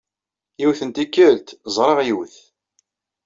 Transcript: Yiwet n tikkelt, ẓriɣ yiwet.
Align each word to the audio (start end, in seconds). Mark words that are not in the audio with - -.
Yiwet 0.59 0.81
n 0.87 0.89
tikkelt, 0.89 1.47
ẓriɣ 1.75 1.99
yiwet. 2.03 2.35